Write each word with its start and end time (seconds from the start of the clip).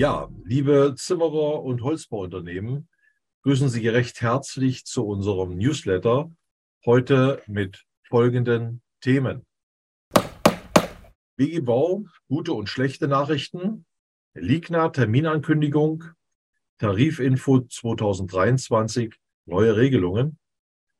Ja, 0.00 0.30
liebe 0.44 0.94
Zimmerer 0.96 1.62
und 1.62 1.82
Holzbauunternehmen, 1.82 2.88
grüßen 3.42 3.68
Sie 3.68 3.86
recht 3.86 4.22
herzlich 4.22 4.86
zu 4.86 5.06
unserem 5.06 5.58
Newsletter. 5.58 6.32
Heute 6.86 7.42
mit 7.46 7.84
folgenden 8.08 8.80
Themen. 9.02 9.44
BG 11.36 11.60
Bau, 11.60 12.06
gute 12.28 12.54
und 12.54 12.70
schlechte 12.70 13.08
Nachrichten. 13.08 13.84
Ligna 14.32 14.88
Terminankündigung. 14.88 16.04
Tarifinfo 16.78 17.60
2023, 17.60 19.14
neue 19.44 19.76
Regelungen. 19.76 20.38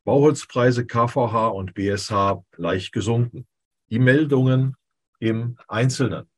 Bauholzpreise 0.04 0.84
KVH 0.84 1.48
und 1.48 1.72
BSH 1.72 2.44
leicht 2.58 2.92
gesunken. 2.92 3.46
Die 3.88 3.98
Meldungen 3.98 4.76
im 5.20 5.56
Einzelnen. 5.68 6.29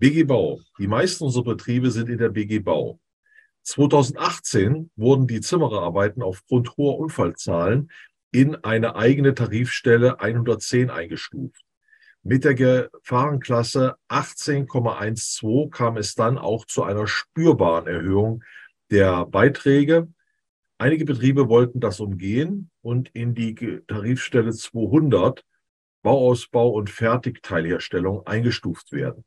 BG 0.00 0.24
Bau. 0.24 0.60
Die 0.78 0.86
meisten 0.86 1.24
unserer 1.24 1.42
Betriebe 1.42 1.90
sind 1.90 2.08
in 2.08 2.18
der 2.18 2.28
BG 2.28 2.60
Bau. 2.60 3.00
2018 3.62 4.90
wurden 4.94 5.26
die 5.26 5.40
Zimmererarbeiten 5.40 6.22
aufgrund 6.22 6.76
hoher 6.76 6.98
Unfallzahlen 6.98 7.90
in 8.30 8.54
eine 8.64 8.94
eigene 8.94 9.34
Tarifstelle 9.34 10.20
110 10.20 10.90
eingestuft. 10.90 11.64
Mit 12.22 12.44
der 12.44 12.54
Gefahrenklasse 12.54 13.96
18,12 14.08 15.70
kam 15.70 15.96
es 15.96 16.14
dann 16.14 16.38
auch 16.38 16.64
zu 16.64 16.84
einer 16.84 17.08
spürbaren 17.08 17.88
Erhöhung 17.88 18.44
der 18.90 19.26
Beiträge. 19.26 20.08
Einige 20.78 21.06
Betriebe 21.06 21.48
wollten 21.48 21.80
das 21.80 21.98
umgehen 21.98 22.70
und 22.82 23.08
in 23.14 23.34
die 23.34 23.54
Tarifstelle 23.88 24.52
200 24.52 25.44
Bauausbau 26.02 26.68
und 26.68 26.88
Fertigteilherstellung 26.88 28.24
eingestuft 28.26 28.92
werden. 28.92 29.24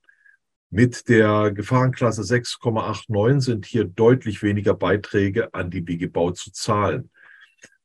Mit 0.73 1.09
der 1.09 1.51
Gefahrenklasse 1.51 2.21
6,89 2.21 3.41
sind 3.41 3.65
hier 3.65 3.83
deutlich 3.83 4.41
weniger 4.41 4.73
Beiträge 4.73 5.53
an 5.53 5.69
die 5.69 5.81
BG 5.81 6.09
zu 6.33 6.53
zahlen. 6.53 7.09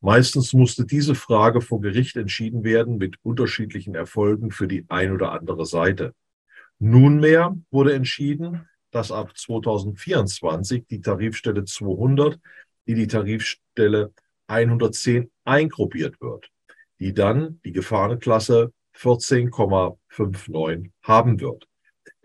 Meistens 0.01 0.53
musste 0.53 0.87
diese 0.87 1.17
Frage 1.17 1.61
vor 1.61 1.81
Gericht 1.81 2.17
entschieden 2.17 2.63
werden 2.63 2.97
mit 2.99 3.17
unterschiedlichen 3.25 3.97
Erfolgen 3.97 4.53
für 4.53 4.69
die 4.69 4.85
ein 4.89 5.11
oder 5.11 5.33
andere 5.33 5.67
Seite. 5.67 6.15
Nunmehr 6.79 7.57
wurde 7.73 7.93
entschieden, 7.93 8.69
dass 8.93 9.11
ab 9.11 9.37
2024 9.37 10.87
die 10.87 11.01
Tarifstelle 11.01 11.65
200 11.65 12.39
in 12.85 12.95
die 12.95 13.09
Tarifstelle 13.09 14.13
110 14.47 15.29
eingruppiert 15.45 16.21
wird, 16.21 16.53
die 17.01 17.13
dann 17.13 17.61
die 17.65 17.73
Gefahrenklasse 17.73 18.73
14,59 18.95 20.93
haben 21.03 21.41
wird. 21.41 21.67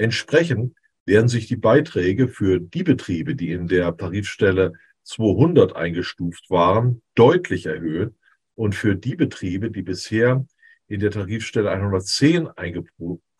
Entsprechend 0.01 0.75
werden 1.05 1.27
sich 1.27 1.45
die 1.45 1.57
Beiträge 1.57 2.27
für 2.27 2.59
die 2.59 2.81
Betriebe, 2.81 3.35
die 3.35 3.51
in 3.51 3.67
der 3.67 3.95
Tarifstelle 3.95 4.73
200 5.03 5.75
eingestuft 5.75 6.49
waren, 6.49 7.03
deutlich 7.13 7.67
erhöhen 7.67 8.17
und 8.55 8.73
für 8.73 8.95
die 8.95 9.15
Betriebe, 9.15 9.69
die 9.69 9.83
bisher 9.83 10.43
in 10.87 11.01
der 11.01 11.11
Tarifstelle 11.11 11.69
110 11.69 12.47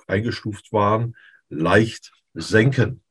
eingestuft 0.05 0.71
waren, 0.71 1.15
leicht 1.49 2.11
senken. 2.35 3.01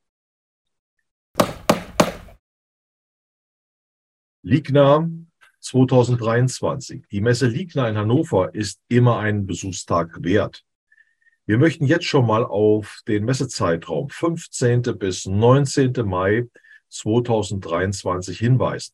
Ligna 4.42 5.10
2023. 5.58 7.08
Die 7.10 7.20
Messe 7.20 7.48
Ligna 7.48 7.88
in 7.88 7.96
Hannover 7.96 8.54
ist 8.54 8.80
immer 8.86 9.18
einen 9.18 9.48
Besuchstag 9.48 10.22
wert. 10.22 10.64
Wir 11.50 11.58
möchten 11.58 11.84
jetzt 11.84 12.04
schon 12.04 12.28
mal 12.28 12.44
auf 12.44 13.00
den 13.08 13.24
Messezeitraum 13.24 14.08
15. 14.08 14.82
bis 14.96 15.26
19. 15.26 15.94
Mai 16.04 16.46
2023 16.90 18.38
hinweisen. 18.38 18.92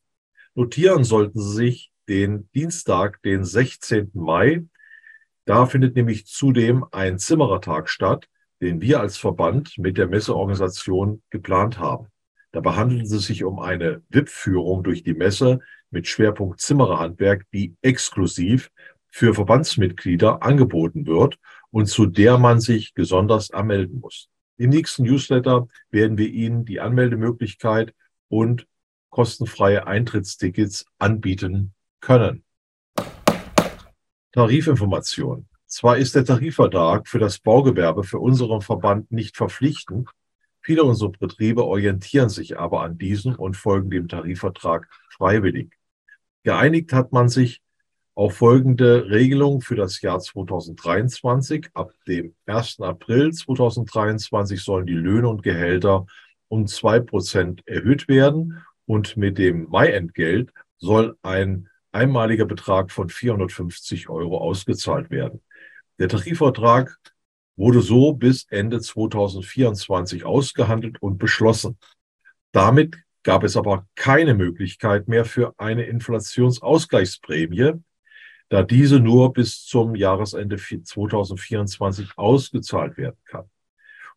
Notieren 0.55 1.05
sollten 1.05 1.39
Sie 1.39 1.53
sich 1.53 1.93
den 2.09 2.49
Dienstag, 2.55 3.21
den 3.21 3.45
16. 3.45 4.13
Mai. 4.15 4.65
Da 5.45 5.67
findet 5.67 5.97
nämlich 5.97 6.25
zudem 6.25 6.87
ein 6.93 7.19
Zimmerertag 7.19 7.91
statt, 7.91 8.27
den 8.63 8.81
wir 8.81 9.01
als 9.01 9.19
Verband 9.19 9.77
mit 9.77 9.99
der 9.99 10.07
Messeorganisation 10.07 11.23
geplant 11.29 11.79
haben. 11.79 12.07
Dabei 12.53 12.73
handelt 12.73 13.05
es 13.05 13.27
sich 13.27 13.45
um 13.45 13.59
eine 13.59 14.01
VIP-Führung 14.09 14.83
durch 14.83 15.03
die 15.03 15.13
Messe 15.13 15.61
mit 15.91 16.09
Schwerpunkt 16.09 16.63
Zimmererhandwerk, 16.63 17.45
die 17.53 17.77
exklusiv 17.83 18.71
für 19.11 19.35
Verbandsmitglieder 19.35 20.43
angeboten 20.43 21.07
wird 21.07 21.39
und 21.77 21.89
zu 21.89 22.07
der 22.07 22.39
man 22.39 22.59
sich 22.59 22.95
besonders 22.95 23.51
anmelden 23.51 24.01
muss. 24.01 24.31
Im 24.57 24.71
nächsten 24.71 25.03
Newsletter 25.03 25.69
werden 25.91 26.17
wir 26.17 26.31
Ihnen 26.31 26.65
die 26.65 26.81
Anmeldemöglichkeit 26.81 27.93
und 28.29 28.67
kostenfreie 29.11 29.87
Eintrittstickets 29.87 30.87
anbieten 30.99 31.75
können. 32.01 32.45
Tarifinformation. 34.33 35.49
Zwar 35.67 35.99
ist 35.99 36.15
der 36.15 36.25
Tarifvertrag 36.25 37.09
für 37.09 37.19
das 37.19 37.41
Baugewerbe 37.41 38.05
für 38.05 38.21
unseren 38.21 38.63
Verband 38.63 39.13
nicht 39.13 39.37
verpflichtend, 39.37 40.09
viele 40.63 40.83
unserer 40.83 41.13
Betriebe 41.13 41.63
orientieren 41.63 42.31
sich 42.31 42.59
aber 42.59 42.85
an 42.85 42.97
diesem 42.97 43.35
und 43.35 43.55
folgen 43.55 43.91
dem 43.91 44.09
Tarifvertrag 44.09 44.89
freiwillig. 45.11 45.75
Geeinigt 46.43 46.95
hat 46.95 47.13
man 47.13 47.29
sich 47.29 47.61
auch 48.17 48.33
folgende 48.33 49.11
Regelung 49.11 49.61
für 49.61 49.77
das 49.77 50.01
Jahr 50.01 50.19
2023. 50.19 51.69
Ab 51.75 51.93
dem 52.09 52.35
1. 52.47 52.81
April 52.81 53.31
2023 53.33 54.63
sollen 54.63 54.87
die 54.87 54.95
Löhne 54.95 55.29
und 55.29 55.43
Gehälter 55.43 56.07
um 56.49 56.67
zwei 56.67 56.99
Prozent 56.99 57.63
erhöht 57.69 58.09
werden 58.09 58.65
und 58.87 59.19
mit 59.19 59.37
dem 59.37 59.69
Mai-Entgelt 59.69 60.51
soll 60.79 61.17
ein 61.23 61.69
einmaliger 61.93 62.47
Betrag 62.47 62.91
von 62.91 63.11
450 63.11 64.09
Euro 64.09 64.39
ausgezahlt 64.39 65.11
werden. 65.11 65.43
Der 65.99 66.09
Tarifvertrag 66.09 66.97
wurde 67.57 67.83
so 67.83 68.15
bis 68.15 68.47
Ende 68.49 68.81
2024 68.81 70.25
ausgehandelt 70.25 71.03
und 71.03 71.19
beschlossen. 71.19 71.79
Damit 72.53 72.97
gab 73.23 73.45
es 73.45 73.59
aber 73.59 73.87
keine 73.95 74.33
Möglichkeit 74.33 75.07
mehr 75.07 75.27
für 75.27 75.53
eine 75.59 75.85
Inflationsausgleichsprämie, 75.85 77.73
da 78.49 78.63
diese 78.63 79.01
nur 79.01 79.33
bis 79.33 79.65
zum 79.65 79.95
Jahresende 79.95 80.57
2024 80.57 82.11
ausgezahlt 82.17 82.97
werden 82.97 83.19
kann. 83.25 83.51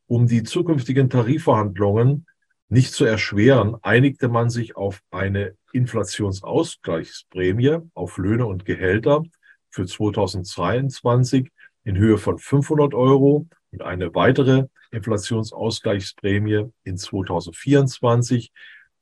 Um 0.08 0.28
die 0.28 0.44
zukünftigen 0.44 1.10
Tarifverhandlungen 1.10 2.26
nicht 2.68 2.94
zu 2.94 3.06
erschweren, 3.06 3.78
einigte 3.82 4.28
man 4.28 4.50
sich 4.50 4.76
auf 4.76 5.02
eine 5.10 5.56
Inflationsausgleichsprämie 5.74 7.80
auf 7.94 8.18
Löhne 8.18 8.46
und 8.46 8.66
Gehälter 8.66 9.24
für 9.70 9.86
2022 9.86 11.50
in 11.84 11.98
Höhe 11.98 12.18
von 12.18 12.38
500 12.38 12.94
Euro 12.94 13.48
und 13.72 13.82
eine 13.82 14.14
weitere 14.14 14.66
Inflationsausgleichsprämie 14.92 16.70
in 16.84 16.98
2024 16.98 18.52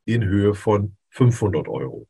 in 0.05 0.23
Höhe 0.23 0.53
von 0.53 0.95
500 1.09 1.67
Euro. 1.67 2.07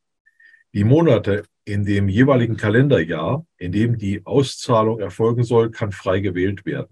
Die 0.74 0.84
Monate 0.84 1.44
in 1.68 1.84
dem 1.84 2.08
jeweiligen 2.08 2.56
Kalenderjahr, 2.56 3.46
in 3.58 3.72
dem 3.72 3.98
die 3.98 4.24
Auszahlung 4.24 5.00
erfolgen 5.00 5.44
soll, 5.44 5.70
kann 5.70 5.92
frei 5.92 6.20
gewählt 6.20 6.64
werden. 6.64 6.88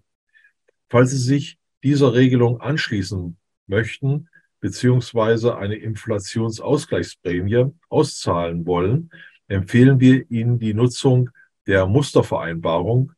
Falls 0.91 1.13
Sie 1.13 1.17
sich 1.17 1.59
dieser 1.83 2.13
Regelung 2.13 2.61
anschließen 2.61 3.39
möchten, 3.67 4.29
beziehungsweise 4.61 5.57
eine 5.57 5.77
Inflationsausgleichsprämie 5.77 7.73
auszahlen 7.89 8.67
wollen, 8.67 9.11
empfehlen 9.49 9.99
wir 9.99 10.31
Ihnen 10.31 10.59
die 10.59 10.75
Nutzung 10.75 11.31
der 11.67 11.87
Mustervereinbarung 11.87 13.13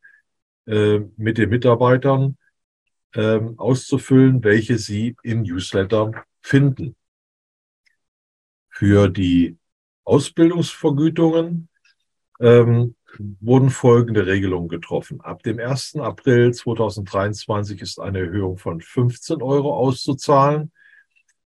äh, 0.65 0.99
mit 1.17 1.37
den 1.37 1.49
Mitarbeitern 1.49 2.37
äh, 3.13 3.39
auszufüllen, 3.57 4.43
welche 4.45 4.77
Sie 4.77 5.17
im 5.23 5.41
Newsletter 5.41 6.11
finden. 6.41 6.95
Für 8.69 9.09
die 9.09 9.58
Ausbildungsvergütungen 10.03 11.69
ähm, 12.39 12.95
wurden 13.39 13.69
folgende 13.69 14.25
Regelungen 14.25 14.69
getroffen. 14.69 15.21
Ab 15.21 15.43
dem 15.43 15.59
1. 15.59 15.97
April 15.97 16.53
2023 16.53 17.81
ist 17.81 17.99
eine 17.99 18.19
Erhöhung 18.19 18.57
von 18.57 18.81
15 18.81 19.41
Euro 19.41 19.75
auszuzahlen. 19.75 20.71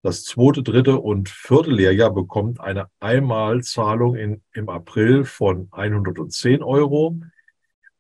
Das 0.04 0.24
zweite, 0.24 0.64
dritte 0.64 1.00
und 1.00 1.30
vierte 1.30 1.70
Lehrjahr 1.70 2.12
bekommt 2.12 2.60
eine 2.60 2.88
Einmalzahlung 3.00 4.16
in, 4.16 4.42
im 4.54 4.68
April 4.68 5.26
von 5.26 5.68
110 5.72 6.64
Euro. 6.64 7.20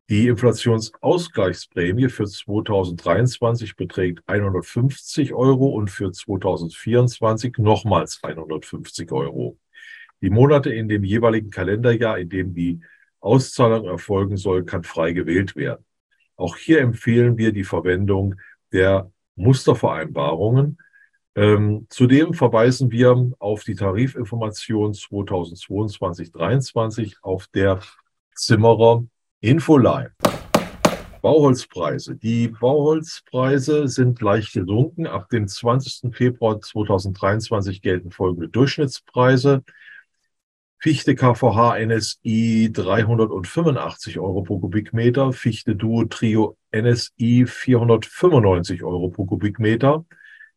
Die 0.10 0.28
Inflationsausgleichsprämie 0.28 2.10
für 2.10 2.26
2023 2.26 3.76
beträgt 3.76 4.24
150 4.26 5.34
Euro 5.34 5.68
und 5.68 5.92
für 5.92 6.12
2024 6.12 7.60
nochmals 7.60 8.20
150 8.24 9.12
Euro. 9.12 9.58
Die 10.22 10.30
Monate 10.30 10.72
in 10.72 10.88
dem 10.88 11.04
jeweiligen 11.04 11.50
Kalenderjahr, 11.50 12.20
in 12.20 12.30
dem 12.30 12.54
die 12.54 12.80
Auszahlung 13.20 13.86
erfolgen 13.86 14.38
soll, 14.38 14.66
kann 14.66 14.84
frei 14.84 15.14
gewählt 15.14 15.56
werden. 15.56 15.84
Auch 16.36 16.58
hier 16.58 16.82
empfehlen 16.82 17.38
wir 17.38 17.52
die 17.52 17.64
Verwendung 17.64 18.36
der 18.72 19.12
Mustervereinbarungen. 19.36 20.78
Ähm, 21.36 21.88
zudem 21.90 22.34
verweisen 22.34 22.92
wir 22.92 23.32
auf 23.40 23.64
die 23.64 23.76
Tarifinformation 23.76 24.94
2022-23 24.94 27.16
auf 27.22 27.48
der 27.48 27.80
Zimmerer 28.36 29.06
Infoline. 29.40 30.12
Bauholzpreise. 31.22 32.16
Die 32.16 32.48
Bauholzpreise 32.48 33.88
sind 33.88 34.22
leicht 34.22 34.54
gesunken. 34.54 35.06
Ab 35.06 35.30
dem 35.30 35.48
20. 35.48 36.16
Februar 36.16 36.60
2023 36.60 37.82
gelten 37.82 38.12
folgende 38.12 38.50
Durchschnittspreise. 38.50 39.64
Fichte 40.84 41.14
KVH 41.14 41.78
NSI 41.86 42.72
385 42.74 44.18
Euro 44.18 44.42
pro 44.42 44.58
Kubikmeter, 44.58 45.32
Fichte 45.32 45.76
Duo 45.76 46.06
Trio 46.06 46.58
NSI 46.76 47.46
495 47.46 48.84
Euro 48.84 49.10
pro 49.10 49.26
Kubikmeter, 49.26 50.06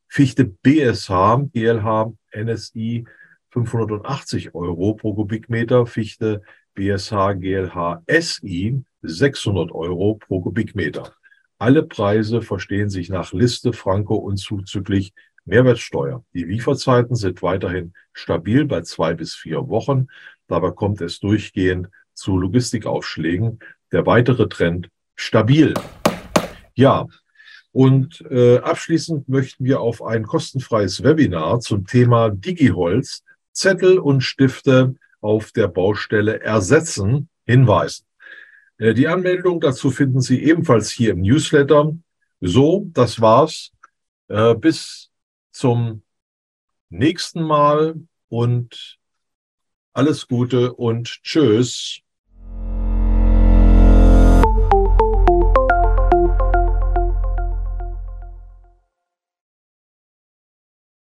Fichte 0.08 0.46
BSH 0.46 1.50
GLH 1.52 2.14
NSI 2.34 3.04
580 3.50 4.54
Euro 4.54 4.94
pro 4.94 5.12
Kubikmeter, 5.12 5.84
Fichte 5.84 6.40
BSH 6.74 7.34
GLH 7.34 8.02
SI 8.08 8.82
600 9.02 9.72
Euro 9.72 10.14
pro 10.14 10.40
Kubikmeter. 10.40 11.12
Alle 11.58 11.82
Preise 11.82 12.40
verstehen 12.40 12.88
sich 12.88 13.10
nach 13.10 13.34
Liste 13.34 13.74
Franco 13.74 14.14
und 14.14 14.38
zuzüglich 14.38 15.12
Mehrwertsteuer. 15.44 16.24
Die 16.32 16.44
Lieferzeiten 16.44 17.16
sind 17.16 17.42
weiterhin 17.42 17.92
stabil 18.12 18.64
bei 18.64 18.82
zwei 18.82 19.14
bis 19.14 19.34
vier 19.34 19.68
Wochen. 19.68 20.08
Dabei 20.46 20.70
kommt 20.70 21.00
es 21.00 21.20
durchgehend 21.20 21.88
zu 22.14 22.38
Logistikaufschlägen. 22.38 23.58
Der 23.92 24.06
weitere 24.06 24.48
Trend 24.48 24.88
stabil. 25.16 25.74
Ja, 26.74 27.06
und 27.74 28.24
äh, 28.30 28.58
abschließend 28.58 29.28
möchten 29.28 29.64
wir 29.64 29.80
auf 29.80 30.00
ein 30.00 30.24
kostenfreies 30.24 31.02
Webinar 31.02 31.58
zum 31.58 31.86
Thema 31.86 32.30
Digiholz, 32.30 33.24
Zettel 33.52 33.98
und 33.98 34.20
Stifte 34.20 34.94
auf 35.20 35.50
der 35.50 35.68
Baustelle 35.68 36.40
ersetzen 36.40 37.28
hinweisen. 37.46 38.06
Äh, 38.78 38.94
die 38.94 39.08
Anmeldung 39.08 39.60
dazu 39.60 39.90
finden 39.90 40.20
Sie 40.20 40.44
ebenfalls 40.44 40.90
hier 40.90 41.12
im 41.12 41.22
Newsletter. 41.22 41.96
So, 42.40 42.88
das 42.92 43.20
war's. 43.20 43.72
Äh, 44.28 44.54
bis 44.54 45.10
zum 45.54 46.02
nächsten 46.90 47.42
Mal 47.42 47.94
und 48.28 48.98
alles 49.92 50.26
Gute 50.26 50.74
und 50.74 51.22
Tschüss. 51.22 52.00